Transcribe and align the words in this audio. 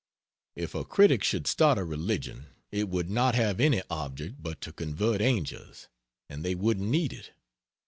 If 0.55 0.73
a 0.73 0.83
critic 0.83 1.23
should 1.23 1.45
start 1.45 1.77
a 1.77 1.83
religion 1.85 2.47
it 2.71 2.89
would 2.89 3.07
not 3.11 3.35
have 3.35 3.59
any 3.59 3.83
object 3.91 4.41
but 4.41 4.59
to 4.61 4.73
convert 4.73 5.21
angels: 5.21 5.89
and 6.27 6.43
they 6.43 6.55
wouldn't 6.55 6.89
need 6.89 7.13
it. 7.13 7.33